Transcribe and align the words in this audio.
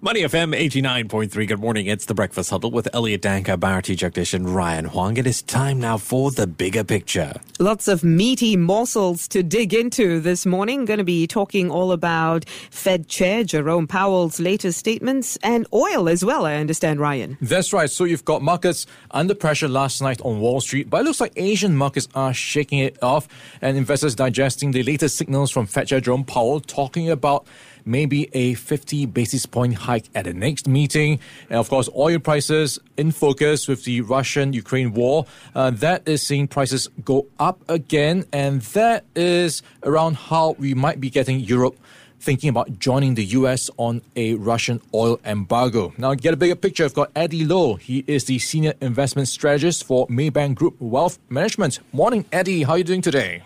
Money 0.00 0.22
FM 0.22 0.56
89.3. 0.56 1.48
Good 1.48 1.58
morning. 1.58 1.86
It's 1.86 2.04
the 2.04 2.14
Breakfast 2.14 2.50
Huddle 2.50 2.70
with 2.70 2.88
Elliot 2.94 3.20
Danker, 3.20 3.58
Bharati 3.58 3.96
Jagdish, 3.96 4.32
and 4.32 4.48
Ryan 4.48 4.84
Huang. 4.84 5.16
It 5.16 5.26
is 5.26 5.42
time 5.42 5.80
now 5.80 5.96
for 5.98 6.30
the 6.30 6.46
bigger 6.46 6.84
picture. 6.84 7.32
Lots 7.58 7.88
of 7.88 8.04
meaty 8.04 8.56
morsels 8.56 9.26
to 9.26 9.42
dig 9.42 9.74
into 9.74 10.20
this 10.20 10.46
morning. 10.46 10.84
Going 10.84 10.98
to 10.98 11.04
be 11.04 11.26
talking 11.26 11.68
all 11.68 11.90
about 11.90 12.48
Fed 12.48 13.08
Chair 13.08 13.42
Jerome 13.42 13.88
Powell's 13.88 14.38
latest 14.38 14.78
statements 14.78 15.36
and 15.42 15.66
oil 15.72 16.08
as 16.08 16.24
well, 16.24 16.46
I 16.46 16.54
understand, 16.54 17.00
Ryan. 17.00 17.36
That's 17.40 17.72
right. 17.72 17.90
So 17.90 18.04
you've 18.04 18.24
got 18.24 18.40
markets 18.40 18.86
under 19.10 19.34
pressure 19.34 19.66
last 19.66 20.00
night 20.00 20.20
on 20.20 20.38
Wall 20.38 20.60
Street, 20.60 20.88
but 20.88 21.00
it 21.00 21.04
looks 21.06 21.20
like 21.20 21.32
Asian 21.34 21.76
markets 21.76 22.06
are 22.14 22.32
shaking 22.32 22.78
it 22.78 23.02
off 23.02 23.26
and 23.60 23.76
investors 23.76 24.14
digesting 24.14 24.70
the 24.70 24.84
latest 24.84 25.16
signals 25.16 25.50
from 25.50 25.66
Fed 25.66 25.88
Chair 25.88 26.00
Jerome 26.00 26.22
Powell 26.22 26.60
talking 26.60 27.10
about 27.10 27.48
maybe 27.84 28.28
a 28.32 28.54
50 28.54 29.06
basis 29.06 29.46
point 29.46 29.74
hike 29.74 30.08
at 30.14 30.24
the 30.24 30.34
next 30.34 30.68
meeting. 30.68 31.20
And 31.48 31.58
of 31.58 31.68
course, 31.68 31.88
oil 31.96 32.18
prices 32.18 32.78
in 32.96 33.12
focus 33.12 33.68
with 33.68 33.84
the 33.84 34.00
Russian 34.02 34.52
Ukraine 34.52 34.92
war. 34.92 35.26
Uh, 35.54 35.70
that 35.70 36.08
is 36.08 36.22
seeing 36.22 36.48
prices 36.48 36.88
go 37.04 37.26
up 37.38 37.62
again. 37.68 38.24
And 38.32 38.62
that 38.62 39.04
is 39.14 39.62
around 39.82 40.16
how 40.16 40.56
we 40.58 40.74
might 40.74 41.00
be 41.00 41.10
getting 41.10 41.40
Europe 41.40 41.76
thinking 42.20 42.50
about 42.50 42.78
joining 42.78 43.14
the 43.14 43.24
US 43.24 43.70
on 43.76 44.02
a 44.16 44.34
Russian 44.34 44.80
oil 44.92 45.20
embargo. 45.24 45.92
Now, 45.98 46.14
get 46.14 46.34
a 46.34 46.36
bigger 46.36 46.56
picture. 46.56 46.84
I've 46.84 46.94
got 46.94 47.10
Eddy 47.14 47.44
Loh. 47.44 47.74
He 47.74 48.04
is 48.06 48.24
the 48.24 48.38
senior 48.38 48.74
investment 48.80 49.28
strategist 49.28 49.84
for 49.84 50.06
Maybank 50.08 50.56
Group 50.56 50.76
Wealth 50.80 51.18
Management. 51.28 51.78
Morning, 51.92 52.24
Eddy. 52.32 52.62
How 52.62 52.72
are 52.72 52.78
you 52.78 52.84
doing 52.84 53.02
today? 53.02 53.42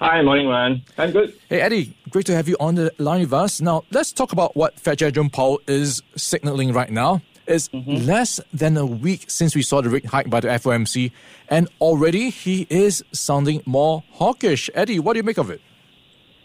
Hi, 0.00 0.22
morning, 0.22 0.48
man. 0.48 0.82
I'm 0.96 1.10
good. 1.10 1.38
Hey, 1.50 1.60
Eddy, 1.60 1.94
great 2.08 2.24
to 2.24 2.34
have 2.34 2.48
you 2.48 2.56
on 2.58 2.74
the 2.74 2.90
line 2.96 3.20
with 3.20 3.34
us. 3.34 3.60
Now, 3.60 3.84
let's 3.90 4.12
talk 4.12 4.32
about 4.32 4.56
what 4.56 4.80
Fed 4.80 4.98
Chair 4.98 5.10
Jerome 5.10 5.28
Powell 5.28 5.60
is 5.66 6.02
signaling 6.16 6.72
right 6.72 6.90
now. 6.90 7.20
It's 7.46 7.68
mm-hmm. 7.68 8.06
less 8.06 8.40
than 8.50 8.78
a 8.78 8.86
week 8.86 9.30
since 9.30 9.54
we 9.54 9.60
saw 9.60 9.82
the 9.82 9.90
rate 9.90 10.06
hike 10.06 10.30
by 10.30 10.40
the 10.40 10.48
FOMC, 10.48 11.12
and 11.50 11.68
already 11.82 12.30
he 12.30 12.66
is 12.70 13.04
sounding 13.12 13.62
more 13.66 14.02
hawkish. 14.12 14.70
Eddy, 14.72 14.98
what 14.98 15.12
do 15.12 15.18
you 15.18 15.22
make 15.22 15.36
of 15.36 15.50
it? 15.50 15.60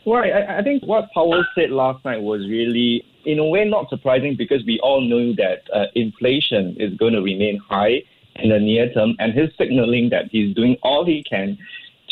Well, 0.04 0.22
I, 0.22 0.58
I 0.58 0.62
think 0.62 0.84
what 0.84 1.10
Powell 1.14 1.46
said 1.56 1.70
last 1.70 2.04
night 2.04 2.22
was 2.22 2.42
really, 2.50 3.06
in 3.24 3.40
a 3.40 3.46
way, 3.46 3.64
not 3.64 3.88
surprising 3.90 4.36
because 4.36 4.66
we 4.66 4.82
all 4.84 5.00
knew 5.00 5.34
that 5.36 5.64
uh, 5.74 5.86
inflation 5.96 6.76
is 6.78 6.94
going 6.98 7.14
to 7.14 7.22
remain 7.22 7.62
high 7.70 8.04
in 8.36 8.50
the 8.50 8.60
near 8.60 8.92
term, 8.92 9.16
and 9.20 9.34
his 9.34 9.50
signaling 9.58 10.10
that 10.10 10.26
he's 10.30 10.54
doing 10.54 10.76
all 10.84 11.06
he 11.06 11.24
can 11.24 11.58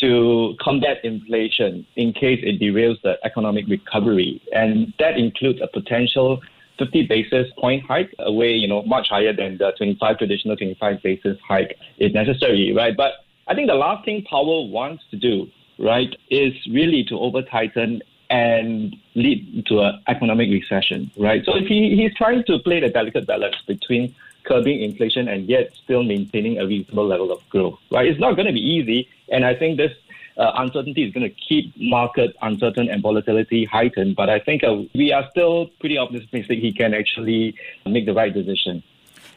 to 0.04 0.56
combat 0.60 0.98
inflation 1.06 1.86
in 1.96 2.12
case 2.12 2.42
it 2.44 2.60
derails 2.60 3.02
the 3.04 3.18
economic 3.24 3.66
recovery. 3.70 4.42
And 4.52 4.94
that 5.00 5.18
includes 5.18 5.62
a 5.62 5.68
potential 5.68 6.42
50 6.78 7.08
basis 7.08 7.48
point 7.58 7.86
hike, 7.86 8.14
away, 8.20 8.52
you 8.52 8.68
know, 8.68 8.84
much 8.84 9.08
higher 9.10 9.32
than 9.32 9.58
the 9.58 9.72
25 9.78 10.18
traditional 10.18 10.58
25 10.58 11.02
basis 11.02 11.38
hike 11.48 11.78
is 12.00 12.14
necessary, 12.14 12.74
right? 12.74 12.98
But 12.98 13.14
I 13.48 13.56
think 13.56 13.68
the 13.68 13.76
last 13.76 14.04
thing 14.04 14.26
Powell 14.30 14.70
wants 14.70 15.04
to 15.12 15.18
do, 15.18 15.48
right, 15.80 16.14
is 16.30 16.54
really 16.70 17.06
to 17.06 17.18
over 17.18 17.42
tighten 17.42 18.02
and 18.30 18.96
lead 19.16 19.66
to 19.68 19.80
an 19.84 20.02
economic 20.08 20.50
recession, 20.50 21.12
right? 21.18 21.46
So 21.46 21.56
if 21.56 21.68
he, 21.68 21.96
he's 21.96 22.14
trying 22.16 22.44
to 22.46 22.60
play 22.60 22.82
the 22.82 22.90
delicate 22.90 23.26
balance 23.26 23.56
between 23.68 24.14
curbing 24.44 24.82
inflation 24.82 25.28
and 25.28 25.48
yet 25.48 25.72
still 25.84 26.04
maintaining 26.04 26.60
a 26.60 26.66
reasonable 26.66 27.08
level 27.08 27.32
of 27.32 27.48
growth, 27.50 27.80
right? 27.92 28.08
It's 28.08 28.20
not 28.20 28.36
going 28.36 28.48
to 28.48 28.54
be 28.54 28.60
easy, 28.60 29.08
and 29.30 29.46
I 29.46 29.56
think 29.56 29.78
this 29.78 29.92
uh, 30.38 30.52
uncertainty 30.56 31.04
is 31.04 31.14
going 31.14 31.30
to 31.30 31.36
keep 31.36 31.74
market 31.78 32.36
uncertain 32.42 32.90
and 32.90 33.02
volatility 33.02 33.66
heightened. 33.66 34.16
But 34.16 34.30
I 34.30 34.40
think 34.40 34.64
uh, 34.64 34.84
we 34.96 35.12
are 35.12 35.28
still 35.32 35.68
pretty 35.80 35.98
optimistic 35.98 36.60
he 36.60 36.74
can 36.74 36.94
actually 36.94 37.56
make 37.86 38.06
the 38.06 38.14
right 38.14 38.34
decision. 38.34 38.84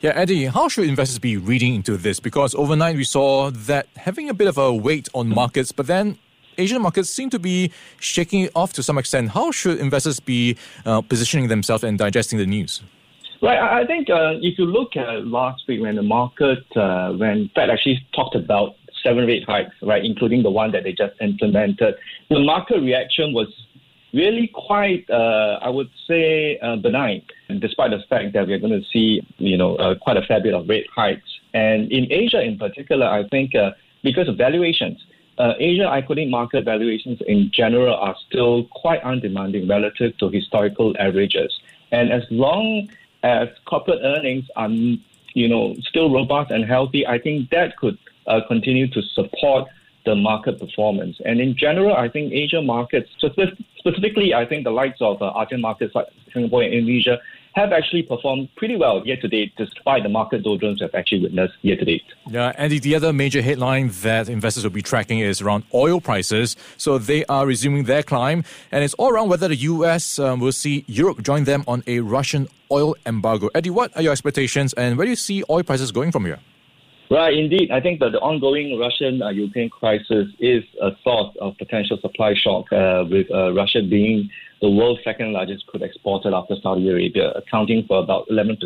Yeah, 0.00 0.12
Eddy, 0.14 0.44
how 0.44 0.68
should 0.68 0.88
investors 0.88 1.18
be 1.18 1.36
reading 1.36 1.74
into 1.74 1.96
this? 1.96 2.20
Because 2.20 2.54
overnight 2.54 2.96
we 2.96 3.04
saw 3.04 3.50
that 3.50 3.88
having 3.96 4.28
a 4.28 4.34
bit 4.34 4.46
of 4.46 4.58
a 4.58 4.72
weight 4.72 5.08
on 5.14 5.28
markets, 5.28 5.72
but 5.72 5.86
then 5.86 6.18
Asian 6.58 6.82
markets 6.82 7.10
seem 7.10 7.30
to 7.30 7.38
be 7.38 7.70
shaking 7.98 8.42
it 8.42 8.52
off 8.54 8.72
to 8.74 8.82
some 8.82 8.98
extent. 8.98 9.30
How 9.30 9.50
should 9.50 9.78
investors 9.78 10.20
be 10.20 10.56
uh, 10.84 11.00
positioning 11.00 11.48
themselves 11.48 11.82
and 11.82 11.98
digesting 11.98 12.38
the 12.38 12.46
news? 12.46 12.82
Right. 13.42 13.58
I 13.58 13.84
think 13.86 14.08
uh, 14.08 14.34
if 14.40 14.58
you 14.58 14.64
look 14.64 14.96
at 14.96 15.26
last 15.26 15.62
week 15.68 15.82
when 15.82 15.96
the 15.96 16.02
market, 16.02 16.64
uh, 16.74 17.12
when 17.12 17.50
Fed 17.54 17.68
actually 17.70 18.06
talked 18.14 18.34
about 18.34 18.76
seven 19.02 19.26
rate 19.26 19.44
hikes, 19.44 19.74
right, 19.82 20.04
including 20.04 20.42
the 20.42 20.50
one 20.50 20.72
that 20.72 20.84
they 20.84 20.92
just 20.92 21.14
implemented, 21.20 21.94
the 22.30 22.40
market 22.40 22.80
reaction 22.80 23.34
was 23.34 23.48
really 24.14 24.50
quite, 24.52 25.08
uh, 25.10 25.58
I 25.60 25.68
would 25.68 25.90
say, 26.08 26.58
uh, 26.60 26.76
benign, 26.76 27.22
despite 27.58 27.90
the 27.90 28.02
fact 28.08 28.32
that 28.32 28.46
we're 28.46 28.58
going 28.58 28.80
to 28.80 28.88
see, 28.90 29.20
you 29.36 29.58
know, 29.58 29.76
uh, 29.76 29.94
quite 29.96 30.16
a 30.16 30.22
fair 30.22 30.40
bit 30.40 30.54
of 30.54 30.68
rate 30.68 30.86
hikes. 30.94 31.28
And 31.52 31.92
in 31.92 32.10
Asia 32.10 32.40
in 32.40 32.58
particular, 32.58 33.06
I 33.06 33.28
think 33.28 33.54
uh, 33.54 33.72
because 34.02 34.28
of 34.28 34.36
valuations, 34.38 35.04
uh, 35.38 35.52
Asia 35.58 35.90
equity 35.92 36.24
market 36.24 36.64
valuations 36.64 37.20
in 37.26 37.50
general 37.52 37.94
are 37.94 38.16
still 38.26 38.64
quite 38.64 39.02
undemanding 39.02 39.68
relative 39.68 40.16
to 40.18 40.30
historical 40.30 40.94
averages. 40.98 41.54
And 41.92 42.10
as 42.10 42.22
long 42.30 42.88
as 43.26 43.48
corporate 43.64 44.00
earnings 44.02 44.46
are, 44.56 44.70
you 44.70 45.48
know, 45.52 45.74
still 45.90 46.08
robust 46.18 46.50
and 46.50 46.64
healthy, 46.64 47.02
I 47.06 47.18
think 47.18 47.50
that 47.50 47.76
could 47.76 47.98
uh, 48.26 48.40
continue 48.52 48.86
to 48.96 49.02
support 49.02 49.68
the 50.04 50.14
market 50.14 50.58
performance. 50.64 51.16
And 51.24 51.40
in 51.40 51.56
general, 51.56 51.94
I 51.96 52.08
think 52.08 52.32
Asia 52.32 52.62
markets, 52.62 53.08
specifically, 53.18 54.28
I 54.34 54.44
think 54.46 54.64
the 54.64 54.70
likes 54.70 55.00
of 55.00 55.20
uh, 55.20 55.32
ASEAN 55.40 55.60
markets 55.60 55.94
like 55.94 56.06
Singapore 56.32 56.62
and 56.62 56.72
Indonesia, 56.72 57.20
have 57.56 57.72
actually 57.72 58.02
performed 58.02 58.48
pretty 58.54 58.76
well 58.76 59.04
year 59.06 59.16
to 59.16 59.26
date, 59.26 59.52
despite 59.56 60.02
the 60.02 60.10
market 60.10 60.44
doldrums 60.44 60.80
have 60.82 60.94
actually 60.94 61.22
witnessed 61.22 61.54
year 61.62 61.76
to 61.76 61.84
date. 61.84 62.04
Yeah, 62.28 62.52
and 62.58 62.70
the 62.70 62.94
other 62.94 63.14
major 63.14 63.40
headline 63.40 63.88
that 64.02 64.28
investors 64.28 64.62
will 64.62 64.70
be 64.70 64.82
tracking 64.82 65.20
is 65.20 65.40
around 65.40 65.64
oil 65.72 65.98
prices. 66.00 66.54
So 66.76 66.98
they 66.98 67.24
are 67.24 67.46
resuming 67.46 67.84
their 67.84 68.02
climb, 68.02 68.44
and 68.70 68.84
it's 68.84 68.94
all 68.94 69.10
around 69.10 69.30
whether 69.30 69.48
the 69.48 69.56
U.S. 69.56 70.18
Um, 70.18 70.38
will 70.38 70.52
see 70.52 70.84
Europe 70.86 71.22
join 71.22 71.44
them 71.44 71.64
on 71.66 71.82
a 71.86 72.00
Russian 72.00 72.46
oil 72.70 72.94
embargo. 73.06 73.48
Eddy, 73.54 73.70
what 73.70 73.96
are 73.96 74.02
your 74.02 74.12
expectations, 74.12 74.74
and 74.74 74.98
where 74.98 75.06
do 75.06 75.10
you 75.10 75.16
see 75.16 75.42
oil 75.48 75.62
prices 75.62 75.90
going 75.90 76.12
from 76.12 76.26
here? 76.26 76.38
Right, 77.08 77.34
indeed. 77.34 77.70
I 77.70 77.80
think 77.80 78.00
that 78.00 78.10
the 78.12 78.18
ongoing 78.18 78.78
Russian 78.78 79.22
uh, 79.22 79.28
Ukraine 79.28 79.70
crisis 79.70 80.26
is 80.40 80.64
a 80.82 80.90
source 81.04 81.36
of 81.40 81.56
potential 81.56 81.98
supply 82.00 82.34
shock, 82.34 82.72
uh, 82.72 83.04
with 83.08 83.30
uh, 83.30 83.52
Russia 83.52 83.80
being 83.88 84.28
the 84.60 84.70
world's 84.70 85.04
second 85.04 85.32
largest 85.32 85.66
crude 85.66 85.82
exporter 85.82 86.34
after 86.34 86.56
Saudi 86.62 86.88
Arabia, 86.88 87.30
accounting 87.32 87.84
for 87.86 88.02
about 88.02 88.26
11% 88.28 88.58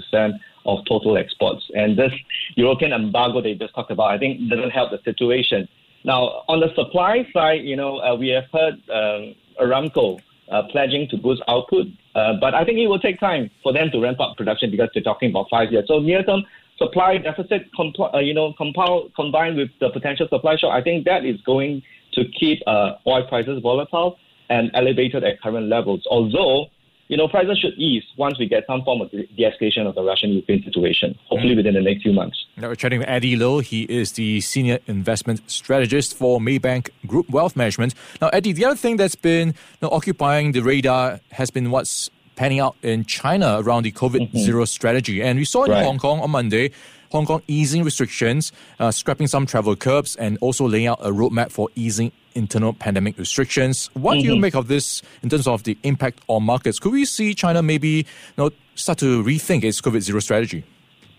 of 0.65 0.79
total 0.89 1.19
exports. 1.19 1.69
And 1.75 1.99
this 1.99 2.13
European 2.57 2.93
embargo 2.93 3.43
they 3.43 3.55
just 3.55 3.75
talked 3.75 3.91
about, 3.91 4.11
I 4.11 4.19
think, 4.19 4.49
doesn't 4.49 4.71
help 4.71 4.91
the 4.91 5.01
situation. 5.05 5.69
Now, 6.05 6.45
on 6.49 6.61
the 6.61 6.73
supply 6.75 7.27
side, 7.35 7.63
you 7.65 7.77
know, 7.77 7.99
uh, 7.99 8.17
we 8.17 8.29
have 8.29 8.45
heard 8.53 8.75
um, 8.91 9.35
Aramco 9.61 10.21
uh, 10.51 10.63
pledging 10.71 11.09
to 11.09 11.17
boost 11.17 11.43
output, 11.49 11.87
uh, 12.15 12.35
but 12.41 12.55
I 12.55 12.65
think 12.65 12.79
it 12.79 12.87
will 12.87 12.99
take 12.99 13.21
time 13.21 13.51
for 13.63 13.73
them 13.73 13.91
to 13.93 14.01
ramp 14.01 14.21
up 14.21 14.37
production 14.37 14.71
because 14.71 14.89
they're 14.95 15.03
talking 15.03 15.31
about 15.31 15.47
five 15.51 15.71
years. 15.73 15.87
So 15.87 16.01
near 16.01 16.23
term, 16.23 16.45
supply 16.77 17.19
deficit, 17.19 17.69
uh, 17.79 18.19
you 18.19 18.35
know, 18.35 18.53
combined 18.55 19.57
with 19.57 19.71
the 19.81 19.91
potential 19.91 20.27
supply 20.29 20.57
shock, 20.57 20.73
I 20.73 20.83
think 20.83 21.05
that 21.05 21.25
is 21.25 21.41
going 21.43 21.83
to 22.15 22.25
keep 22.39 22.61
uh, 22.67 22.93
oil 23.07 23.27
prices 23.29 23.61
volatile 23.63 24.17
and 24.49 24.71
elevated 24.75 25.23
at 25.23 25.41
current 25.41 25.69
levels. 25.69 26.03
Although, 26.11 26.67
you 27.11 27.17
know, 27.17 27.27
prices 27.27 27.59
should 27.59 27.75
ease 27.75 28.05
once 28.17 28.39
we 28.39 28.47
get 28.47 28.65
some 28.69 28.85
form 28.85 29.01
of 29.01 29.11
de-escalation 29.11 29.85
of 29.85 29.97
the 29.97 30.03
Russian-Ukraine 30.03 30.63
situation, 30.63 31.19
hopefully 31.27 31.55
mm. 31.55 31.57
within 31.57 31.75
the 31.75 31.81
next 31.81 32.03
few 32.03 32.13
months. 32.13 32.47
Now 32.57 32.69
we're 32.69 32.77
chatting 32.77 33.01
with 33.01 33.09
Eddy 33.09 33.35
Loh. 33.35 33.59
He 33.59 33.83
is 33.83 34.13
the 34.13 34.41
senior 34.41 34.79
investment 34.87 35.43
strategist 35.51 36.17
for 36.17 36.39
Maybank 36.39 36.91
Group 37.09 37.29
Wealth 37.29 37.57
Management. 37.57 37.95
Now, 38.21 38.29
Eddy, 38.29 38.53
the 38.53 38.65
other 38.65 38.77
thing 38.77 38.97
that's 38.97 39.17
been 39.17 39.49
you 39.49 39.55
know, 39.83 39.89
occupying 39.91 40.53
the 40.53 40.61
radar 40.61 41.19
has 41.33 41.51
been 41.51 41.73
what's 41.73 42.11
panning 42.37 42.61
out 42.61 42.77
in 42.83 43.05
China 43.05 43.61
around 43.61 43.83
the 43.83 43.93
COVID 43.93 44.29
mm-hmm. 44.29 44.39
zero 44.39 44.65
strategy. 44.65 45.21
And 45.21 45.37
we 45.37 45.45
saw 45.45 45.65
in 45.65 45.73
right. 45.73 45.85
Hong 45.85 45.99
Kong 45.99 46.21
on 46.21 46.31
Monday, 46.31 46.71
Hong 47.11 47.27
Kong 47.27 47.43
easing 47.49 47.83
restrictions, 47.83 48.53
uh, 48.79 48.91
scrapping 48.91 49.27
some 49.27 49.47
travel 49.47 49.75
curbs, 49.77 50.17
and 50.17 50.39
also 50.41 50.67
laying 50.67 50.87
out 50.87 50.99
a 51.01 51.11
roadmap 51.11 51.51
for 51.51 51.69
easing 51.75 52.13
internal 52.35 52.73
pandemic 52.73 53.19
restrictions. 53.19 53.91
What 53.95 54.13
mm-hmm. 54.13 54.21
do 54.21 54.25
you 54.27 54.33
mm-hmm. 54.33 54.41
make 54.43 54.55
of 54.55 54.69
this 54.69 55.03
in 55.23 55.29
terms 55.29 55.47
of 55.47 55.65
the 55.65 55.77
impact 55.83 56.21
on 56.29 56.45
markets? 56.45 56.79
Could 56.79 56.93
we 56.93 57.05
see 57.05 57.35
China 57.35 57.63
maybe 57.63 57.89
you 57.89 58.05
know, 58.37 58.51
start 58.75 58.99
to 58.99 59.23
rethink 59.25 59.65
its 59.65 59.81
COVID 59.81 60.01
zero 60.01 60.21
strategy? 60.21 60.65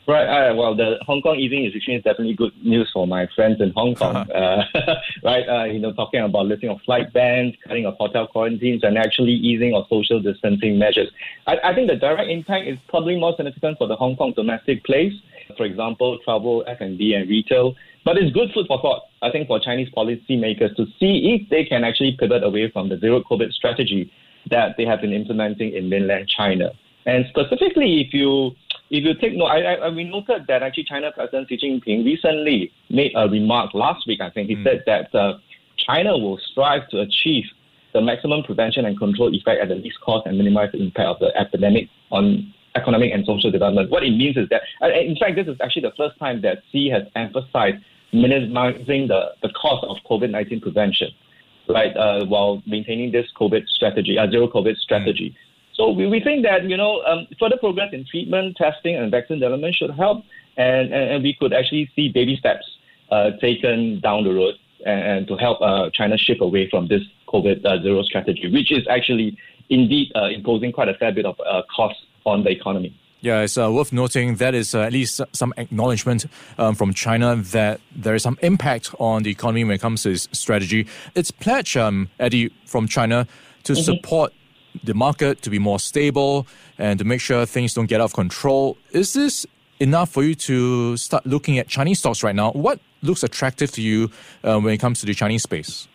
Right. 0.08 0.26
Uh, 0.26 0.56
well, 0.56 0.76
the 0.76 0.98
Hong 1.06 1.22
Kong 1.22 1.38
easing 1.38 1.64
restriction 1.64 1.94
is 1.94 2.04
definitely 2.04 2.34
good 2.34 2.52
news 2.64 2.90
for 2.92 3.06
my 3.06 3.28
friends 3.36 3.62
in 3.62 3.72
Hong 3.76 3.94
Kong. 3.96 4.16
Uh, 4.16 4.64
right. 5.24 5.48
Uh, 5.48 5.66
you 5.66 5.80
know, 5.80 5.94
talking 5.94 6.22
about 6.22 6.48
lifting 6.48 6.70
of 6.70 6.82
flight 6.82 7.14
bans, 7.14 7.54
cutting 7.66 7.86
of 7.86 7.96
hotel 7.98 8.28
quarantines, 8.28 8.84
and 8.84 8.98
actually 8.98 9.34
easing 9.34 9.76
of 9.76 9.86
social 9.90 10.20
distancing 10.20 10.80
measures. 10.80 11.10
I, 11.46 11.58
I 11.64 11.76
think 11.76 11.88
the 11.90 11.96
direct 11.96 12.30
impact 12.30 12.68
is 12.68 12.80
probably 12.90 13.18
more 13.18 13.36
significant 13.38 13.78
for 13.78 13.88
the 13.88 13.96
Hong 13.96 14.16
Kong 14.16 14.34
domestic 14.36 14.84
place. 14.84 15.14
For 15.58 15.66
example, 15.66 16.18
travel, 16.24 16.64
F&B, 16.68 17.14
and 17.14 17.30
retail. 17.30 17.76
But 18.04 18.18
it's 18.18 18.34
good 18.34 18.50
food 18.54 18.66
for 18.68 18.82
thought, 18.82 19.04
I 19.22 19.30
think, 19.32 19.48
for 19.48 19.60
Chinese 19.60 19.90
policymakers 19.96 20.76
to 20.76 20.86
see 21.00 21.38
if 21.40 21.50
they 21.50 21.66
can 21.66 21.84
actually 21.84 22.18
pivot 22.20 22.44
away 22.44 22.72
from 22.72 22.90
the 22.90 22.98
zero 22.98 23.22
COVID 23.30 23.52
strategy 23.52 24.12
that 24.50 24.76
they 24.78 24.86
have 24.86 25.02
been 25.02 25.14
implementing 25.14 25.74
in 25.74 25.90
mainland 25.90 26.28
China. 26.28 26.72
And 27.06 27.26
specifically, 27.30 28.02
if 28.02 28.14
you 28.14 28.52
if 28.90 29.06
you 29.06 29.14
take 29.16 29.36
note, 29.36 29.46
I, 29.46 29.76
I, 29.76 29.90
we 29.90 30.04
noted 30.04 30.46
that 30.48 30.64
actually 30.64 30.84
China 30.84 31.12
President 31.14 31.48
Xi 31.48 31.58
Jinping 31.58 32.04
recently 32.04 32.72
made 32.90 33.14
a 33.16 33.28
remark 33.30 33.74
last 33.74 34.06
week. 34.06 34.20
I 34.20 34.30
think 34.30 34.50
he 34.50 34.56
mm. 34.56 34.64
said 34.64 34.84
that 34.86 35.16
uh, 35.16 35.38
China 35.78 36.18
will 36.18 36.38
strive 36.52 36.90
to 36.90 37.00
achieve 37.00 37.46
the 37.94 38.02
maximum 38.02 38.44
prevention 38.44 38.86
and 38.86 38.98
control 38.98 39.34
effect 39.34 39.62
at 39.62 39.70
the 39.70 39.76
least 39.76 40.00
cost 40.02 40.28
and 40.28 40.38
minimize 40.38 40.72
the 40.72 40.82
impact 40.82 41.08
of 41.08 41.20
the 41.20 41.32
epidemic 41.40 41.90
on 42.12 42.54
economic 42.76 43.12
and 43.14 43.26
social 43.26 43.52
development. 43.52 43.90
What 43.90 44.04
it 44.04 44.12
means 44.12 44.38
is 44.38 44.48
that, 44.50 44.62
in 44.82 45.16
fact, 45.20 45.36
this 45.36 45.48
is 45.48 45.58
actually 45.62 45.84
the 45.84 45.94
first 45.98 46.18
time 46.20 46.42
that 46.42 46.60
Xi 46.72 46.90
has 46.90 47.04
emphasized 47.16 47.84
minimizing 48.14 49.08
the, 49.08 49.32
the 49.42 49.50
cost 49.50 49.86
of 49.88 49.98
COVID 50.10 50.32
19 50.32 50.62
prevention, 50.62 51.10
right, 51.70 51.96
uh, 51.96 52.26
while 52.26 52.62
maintaining 52.66 53.12
this 53.12 53.28
COVID 53.40 53.68
strategy, 53.68 54.18
uh, 54.18 54.30
zero 54.30 54.48
COVID 54.48 54.78
strategy. 54.78 55.30
Mm. 55.30 55.76
So 55.76 55.90
we, 55.90 56.08
we 56.08 56.20
think 56.20 56.44
that, 56.44 56.66
you 56.66 56.78
know, 56.78 57.02
um, 57.04 57.28
further 57.40 57.58
progress 57.58 57.90
in 57.94 58.06
treatment, 58.06 58.58
testing, 58.58 58.96
and 58.96 59.10
vaccine 59.10 59.40
development 59.40 59.76
should 59.76 59.92
help, 59.92 60.24
and, 60.58 60.94
and, 60.94 61.12
and 61.12 61.24
we 61.24 61.36
could 61.40 61.54
actually 61.54 61.90
see 61.96 62.10
baby 62.10 62.36
steps 62.38 62.66
uh, 63.12 63.32
taken 63.42 64.00
down 64.02 64.24
the 64.24 64.34
road 64.34 64.56
and, 64.86 65.02
and 65.02 65.28
to 65.28 65.38
help 65.38 65.62
uh, 65.62 65.90
China 65.94 66.18
shift 66.18 66.42
away 66.42 66.70
from 66.70 66.88
this 66.88 67.02
COVID 67.30 67.66
uh, 67.66 67.82
zero 67.82 68.04
strategy, 68.04 68.52
which 68.52 68.72
is 68.72 68.86
actually 68.90 69.38
indeed 69.70 70.12
uh, 70.16 70.28
imposing 70.28 70.72
quite 70.72 70.90
a 70.90 70.94
fair 70.96 71.14
bit 71.14 71.26
of 71.26 71.36
uh, 71.40 71.62
cost 71.74 71.96
on 72.26 72.44
the 72.44 72.50
economy. 72.50 72.94
Yeah, 73.22 73.42
it's 73.42 73.56
uh, 73.56 73.72
worth 73.72 73.94
noting 73.94 74.36
that 74.38 74.56
is 74.56 74.74
uh, 74.74 74.82
at 74.82 74.94
least 74.94 75.22
some 75.32 75.54
acknowledgement 75.58 76.26
um, 76.58 76.74
from 76.74 76.92
China 76.92 77.36
that 77.36 77.80
there 77.96 78.16
is 78.16 78.24
some 78.24 78.40
impact 78.42 78.96
on 79.00 79.22
the 79.22 79.30
economy 79.30 79.64
when 79.64 79.76
it 79.76 79.82
comes 79.82 80.02
to 80.04 80.12
its 80.12 80.28
strategy. 80.32 80.88
It's 81.14 81.30
pledge, 81.30 81.78
um, 81.78 82.10
Eddy, 82.20 82.52
from 82.66 82.88
China 82.88 83.28
to 83.64 83.74
mm-hmm. 83.74 83.82
support 83.84 84.34
the 84.84 84.96
market 84.96 85.44
to 85.44 85.52
be 85.52 85.60
more 85.60 85.80
stable 85.80 86.48
and 86.80 86.98
to 86.98 87.06
make 87.06 87.22
sure 87.22 87.46
things 87.46 87.76
don't 87.76 87.86
get 87.86 88.02
out 88.02 88.06
of 88.06 88.14
control. 88.14 88.76
Is 88.92 89.14
this 89.14 89.46
enough 89.80 90.10
for 90.10 90.24
you 90.24 90.34
to 90.34 90.98
start 90.98 91.24
looking 91.26 91.60
at 91.60 91.68
Chinese 91.68 92.00
stocks 92.00 92.24
right 92.24 92.36
now? 92.36 92.52
What 92.54 92.80
looks 93.04 93.22
attractive 93.22 93.72
to 93.74 93.84
you 93.84 94.10
uh, 94.44 94.60
when 94.60 94.74
it 94.74 94.80
comes 94.80 95.00
to 95.02 95.06
the 95.06 95.14
Chinese 95.14 95.44
space? 95.44 95.88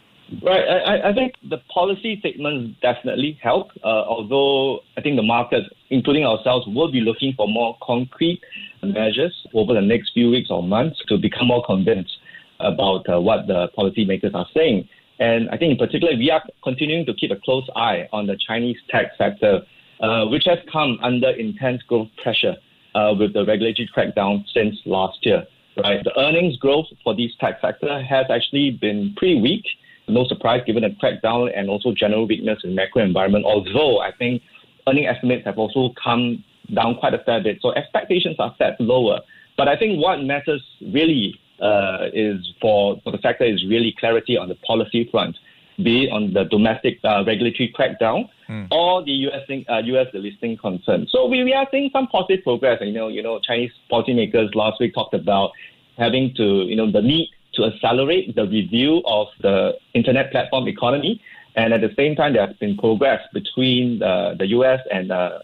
Right. 0.43 0.64
I, 0.64 1.11
I 1.11 1.14
think 1.14 1.34
the 1.49 1.58
policy 1.73 2.17
statements 2.19 2.76
definitely 2.82 3.38
help, 3.40 3.69
uh, 3.84 3.87
although 3.87 4.81
I 4.96 5.00
think 5.00 5.17
the 5.17 5.23
market, 5.23 5.62
including 5.90 6.25
ourselves, 6.25 6.67
will 6.67 6.90
be 6.90 7.00
looking 7.00 7.32
for 7.37 7.46
more 7.46 7.76
concrete 7.81 8.40
measures 8.82 9.34
over 9.55 9.73
the 9.73 9.81
next 9.81 10.11
few 10.14 10.31
weeks 10.31 10.50
or 10.50 10.62
months 10.62 11.00
to 11.08 11.17
become 11.17 11.46
more 11.46 11.64
convinced 11.64 12.12
about 12.58 13.08
uh, 13.08 13.20
what 13.20 13.46
the 13.46 13.69
policymakers 13.78 14.34
are 14.34 14.46
saying. 14.52 14.88
And 15.20 15.49
I 15.50 15.56
think 15.56 15.73
in 15.73 15.78
particular, 15.78 16.14
we 16.17 16.31
are 16.31 16.43
continuing 16.62 17.06
to 17.06 17.14
keep 17.14 17.31
a 17.31 17.37
close 17.37 17.69
eye 17.76 18.08
on 18.12 18.26
the 18.26 18.37
Chinese 18.46 18.76
tech 18.90 19.12
sector, 19.17 19.61
uh, 20.00 20.26
which 20.26 20.44
has 20.46 20.58
come 20.70 20.99
under 21.02 21.31
intense 21.31 21.82
growth 21.82 22.08
pressure 22.22 22.56
uh, 22.94 23.14
with 23.19 23.32
the 23.32 23.44
regulatory 23.46 23.88
crackdown 23.96 24.44
since 24.52 24.76
last 24.87 25.19
year. 25.22 25.44
Right, 25.79 26.02
the 26.02 26.19
earnings 26.19 26.56
growth 26.56 26.87
for 27.05 27.14
this 27.14 27.32
tech 27.38 27.58
sector 27.61 28.02
has 28.02 28.25
actually 28.31 28.70
been 28.70 29.14
pretty 29.14 29.38
weak. 29.40 29.62
No 30.08 30.26
surprise 30.26 30.62
given 30.67 30.82
the 30.82 30.91
crackdown 31.03 31.50
and 31.56 31.69
also 31.69 31.93
general 31.93 32.26
weakness 32.26 32.58
in 32.64 32.75
macro 32.75 33.03
environment. 33.03 33.44
Although 33.44 34.00
I 34.00 34.12
think 34.12 34.43
earning 34.88 35.06
estimates 35.06 35.44
have 35.44 35.58
also 35.58 35.93
come 36.03 36.44
down 36.75 36.97
quite 36.97 37.14
a 37.14 37.19
fair 37.19 37.43
bit, 37.43 37.58
so 37.61 37.73
expectations 37.73 38.37
are 38.38 38.55
set 38.58 38.81
lower. 38.81 39.20
But 39.56 39.69
I 39.69 39.76
think 39.76 40.03
what 40.03 40.23
matters 40.23 40.62
really 40.81 41.41
uh, 41.61 42.08
is 42.12 42.37
for, 42.61 43.00
for 43.03 43.11
the 43.11 43.19
sector 43.23 43.44
is 43.44 43.64
really 43.69 43.94
clarity 43.99 44.37
on 44.37 44.49
the 44.49 44.56
policy 44.67 45.08
front, 45.11 45.37
be 45.82 46.05
it 46.05 46.12
on 46.12 46.32
the 46.32 46.44
domestic 46.44 46.99
uh, 47.05 47.25
regulatory 47.26 47.73
crackdown 47.76 48.29
mm. 48.49 48.69
or 48.70 49.05
the 49.05 49.12
U.S. 49.12 49.43
uh, 49.69 49.79
U.S. 49.79 50.06
listing 50.12 50.56
concern. 50.56 51.06
So 51.11 51.26
we, 51.26 51.44
we 51.44 51.53
are 51.53 51.67
seeing 51.70 51.91
some 51.93 52.06
positive 52.08 52.44
progress. 52.44 52.79
You 52.81 52.93
know, 52.93 53.08
you 53.08 53.23
know, 53.23 53.41
Chinese 53.41 53.73
policymakers 53.91 54.55
last 54.55 54.81
week 54.81 54.94
talked 54.94 55.14
about 55.14 55.50
having 55.99 56.35
to, 56.37 56.64
you 56.64 56.76
know, 56.76 56.91
the 56.91 57.03
need 57.03 57.31
to 57.56 57.64
accelerate 57.64 58.35
the 58.35 58.47
review 58.47 59.03
of 59.06 59.29
the 59.41 59.73
internet 59.94 60.31
platform 60.31 60.69
economy. 60.69 61.20
And 61.56 61.73
at 61.73 61.81
the 61.81 61.93
same 61.97 62.14
time, 62.14 62.35
there 62.35 62.47
has 62.47 62.56
been 62.56 62.76
progress 62.76 63.20
between 63.32 64.03
uh, 64.03 64.35
the 64.38 64.47
U.S. 64.49 64.81
and 64.93 65.11
uh, 65.11 65.38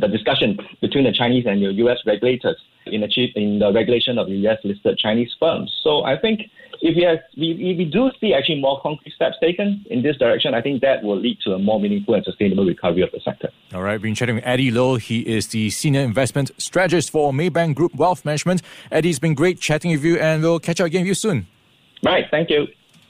the 0.00 0.08
discussion 0.08 0.58
between 0.80 1.04
the 1.04 1.12
Chinese 1.12 1.44
and 1.46 1.62
the 1.62 1.72
U.S. 1.84 1.98
regulators 2.06 2.56
in, 2.86 3.02
achieve, 3.02 3.30
in 3.36 3.58
the 3.58 3.72
regulation 3.72 4.18
of 4.18 4.28
U.S. 4.28 4.58
listed 4.64 4.98
Chinese 4.98 5.34
firms. 5.38 5.72
So 5.82 6.04
I 6.04 6.18
think 6.18 6.42
if 6.80 6.96
we, 6.96 7.02
have, 7.04 7.18
we, 7.36 7.52
if 7.52 7.78
we 7.78 7.84
do 7.84 8.10
see 8.20 8.34
actually 8.34 8.60
more 8.60 8.80
concrete 8.80 9.14
steps 9.14 9.36
taken 9.40 9.84
in 9.90 10.02
this 10.02 10.16
direction, 10.16 10.54
I 10.54 10.60
think 10.60 10.82
that 10.82 11.02
will 11.02 11.18
lead 11.18 11.38
to 11.44 11.52
a 11.52 11.58
more 11.58 11.80
meaningful 11.80 12.14
and 12.14 12.24
sustainable 12.24 12.64
recovery 12.64 13.02
of 13.02 13.10
the 13.12 13.20
sector. 13.20 13.50
All 13.72 13.82
right, 13.82 13.92
we've 13.92 14.02
been 14.02 14.14
chatting 14.14 14.34
with 14.36 14.46
Eddy 14.46 14.70
Loh. 14.70 14.96
He 14.96 15.20
is 15.20 15.48
the 15.48 15.70
Senior 15.70 16.00
Investment 16.00 16.50
Strategist 16.58 17.10
for 17.10 17.32
Maybank 17.32 17.76
Group 17.76 17.94
Wealth 17.94 18.24
Management. 18.24 18.62
Eddy, 18.90 19.10
it's 19.10 19.18
been 19.20 19.34
great 19.34 19.60
chatting 19.60 19.92
with 19.92 20.04
you, 20.04 20.18
and 20.18 20.42
we'll 20.42 20.58
catch 20.58 20.80
up 20.80 20.86
again 20.86 21.02
with 21.02 21.08
you 21.08 21.14
soon. 21.14 21.46
Right, 22.04 22.24
thank 22.30 22.50
you. 22.50 22.66